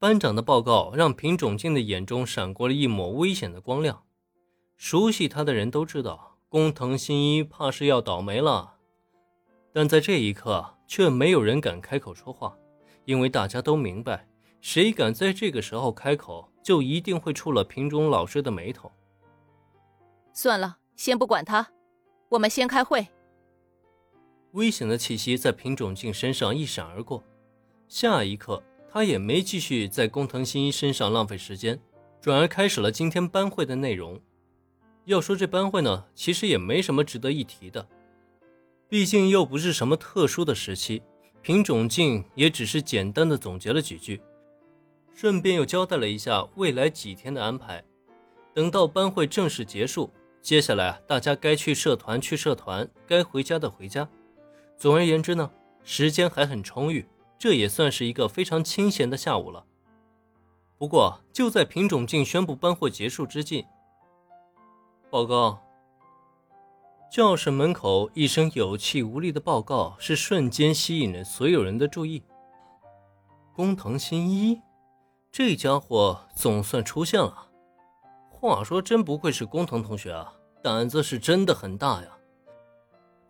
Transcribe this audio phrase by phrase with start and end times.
[0.00, 4.04] 班长的报告让平种静的眼中闪过了一抹危险的光亮。
[4.76, 8.76] 熟悉他的人都知道，工藤新一怕是要倒霉了。
[9.72, 12.56] 但在这一刻，却没有人敢开口说话，
[13.06, 14.28] 因为大家都明白，
[14.60, 18.92] 谁敢在这个时候开口，就一定会触了平种老师的眉头。
[20.32, 21.68] 算了，先不管他，
[22.28, 23.04] 我们先开会。
[24.52, 27.24] 危险的气息在平种静身上一闪而过，
[27.88, 28.62] 下一刻。
[28.90, 31.78] 他也没继续在工藤新一身上浪费时间，
[32.20, 34.20] 转而开始了今天班会的内容。
[35.04, 37.86] 要说这班会呢，其实也没什么值得一提的，
[38.88, 41.02] 毕竟又不是什么特殊的时期。
[41.40, 44.20] 平种静也只是简单的总结了几句，
[45.14, 47.82] 顺便又交代了一下未来几天的安排。
[48.52, 50.10] 等到班会正式结束，
[50.42, 54.06] 接下来啊大家该去社团去社团，该回家的回家。
[54.76, 55.50] 总而言之呢，
[55.84, 57.06] 时间还很充裕。
[57.38, 59.64] 这也算是一个非常清闲的下午了。
[60.76, 63.66] 不过，就在品种静宣布班会结束之际，
[65.10, 65.60] 报告。
[67.10, 72.22] 教室门口一声有气无力的报告，是瞬间吸引了所有人的注意。
[73.54, 74.60] 工藤新一，
[75.32, 77.48] 这家伙总算出现了。
[78.28, 82.08] 话说，真不愧是工藤同学啊，胆子是真的很大呀。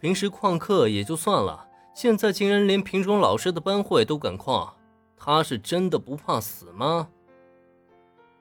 [0.00, 1.67] 平时旷课也就算了。
[1.94, 4.70] 现在竟然连品种老师的班会都敢旷，
[5.16, 7.08] 他是真的不怕死吗？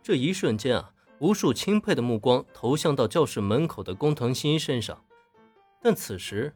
[0.03, 5.03] 这一瞬间啊，无数钦佩的目光投向到教室门口的工藤新一身上，
[5.81, 6.53] 但此时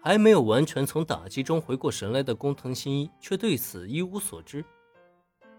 [0.00, 4.64] 还没有完全从打击中回过神来的工藤新一却对此一无所知。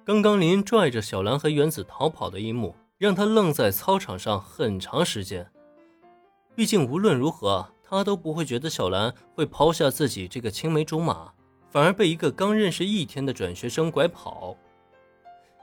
[0.06, 5.52] 刚刚林拽着小兰和原子逃跑的一幕，让他愣在操场上很长时间。
[6.56, 7.68] 毕竟无论如何。
[7.96, 11.32] 他都不会觉得小兰会抛下自己这个青梅竹马，
[11.70, 14.56] 反而被一个刚认识一天的转学生拐跑。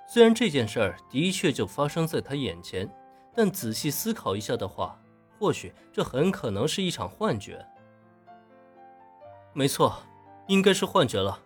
[0.09, 2.89] 虽然这件事儿的确就发生在他眼前，
[3.35, 5.01] 但仔细思考一下的话，
[5.39, 7.65] 或许这很可能是一场幻觉。
[9.55, 10.03] 没错，
[10.49, 11.39] 应该是幻觉了。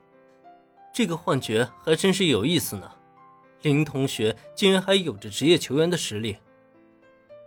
[0.93, 2.91] 这个幻觉还真是有意思呢。
[3.63, 6.37] 林同学竟然还有着职业球员的实力。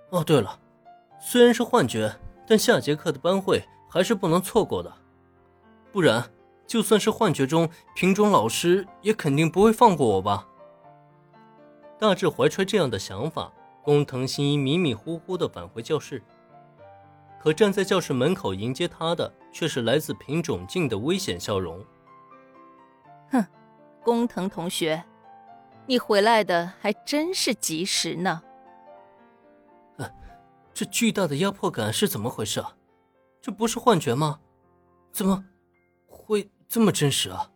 [0.10, 0.60] 哦，对了，
[1.20, 2.14] 虽然是幻觉。
[2.50, 4.92] 但下节课的班会还是不能错过的，
[5.92, 6.32] 不然
[6.66, 10.48] 就算是幻觉中，品种老师也肯定不会放过我吧。
[12.00, 16.24] 大致怀揣这样的想法，工藤新一迷迷糊糊地返回教室。
[17.40, 21.86] 可站在教室门口迎接他的，却是来自品种静的危险笑容。
[23.30, 23.46] 哼，
[24.04, 25.04] 工藤同学，
[25.86, 28.42] 你回来的还真是及时呢。
[30.80, 32.78] 这巨大的压迫感是怎么回事啊？
[33.42, 34.40] 这不是幻觉吗？
[35.12, 35.44] 怎么
[36.08, 37.52] 会这么真实啊？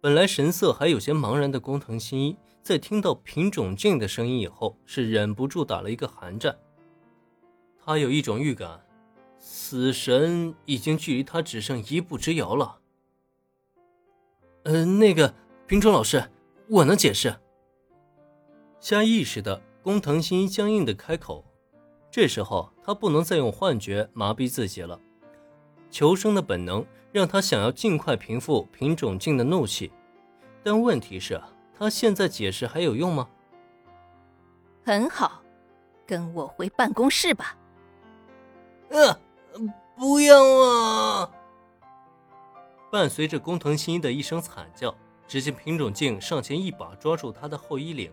[0.00, 6.58] 本来神色还有些茫然的工藤新一，在听到品种静的声音以后，是忍不住打了一个寒战。
[7.84, 8.82] 他有一种预感，
[9.38, 12.78] 死神已经距离他只剩一步之遥了。
[14.62, 15.34] 嗯，那个
[15.66, 16.30] 品种老师，
[16.70, 17.36] 我能解释。
[18.80, 21.44] 下意识的，工藤新一僵硬的开口。
[22.10, 24.98] 这时候，他不能再用幻觉麻痹自己了。
[25.90, 29.92] 求生的本能让他想要尽快平复品种静的怒气，
[30.62, 31.40] 但问题是，
[31.78, 33.28] 他现在解释还有用吗？
[34.84, 35.42] 很好，
[36.06, 37.56] 跟我回办公室吧。
[38.90, 39.18] 呃，
[39.96, 41.30] 不要啊！
[42.90, 44.94] 伴随着工藤新一的一声惨叫，
[45.26, 48.10] 只见品种静上前一把抓住他的后衣领，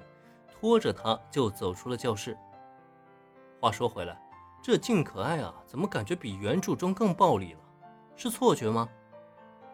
[0.51, 2.37] 拖着他就走出了教室。
[3.65, 4.15] 话说回来，
[4.61, 7.59] 这静可爱啊，怎么感觉比原著中更暴力了？
[8.15, 8.87] 是错觉吗？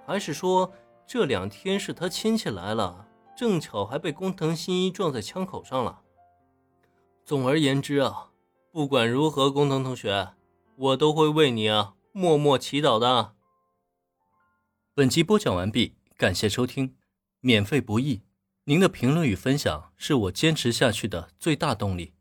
[0.07, 0.72] 还是说
[1.06, 6.03] 这两天是他亲戚来了，正巧还被工藤新一撞在枪口上了？
[7.25, 8.30] 总而言之啊，
[8.72, 10.35] 不管如何，工藤同学，
[10.78, 13.34] 我都会为你啊默默祈祷的。
[14.94, 16.96] 本集播讲完毕，感谢收听，
[17.41, 18.22] 免费不易，
[18.63, 22.13] 您的评论与分享是我坚持下去的最大动力。